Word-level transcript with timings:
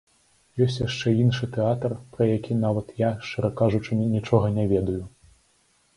Ёсць 0.65 0.77
яшчэ 0.87 1.11
іншы 1.23 1.49
тэатр, 1.57 1.93
пра 2.15 2.27
які 2.37 2.57
нават 2.65 2.87
я, 3.03 3.11
шчыра 3.27 3.53
кажучы, 3.61 4.01
нічога 4.17 4.53
не 4.61 4.65
ведаю. 4.77 5.01